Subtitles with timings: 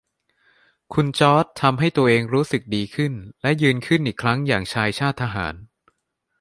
[0.93, 5.55] คุณจอร์จทำให้ตัวเองรู้สึกดีขึ้นและยืนขึิ้นอีกครั้งอย่างชายชาติทหาร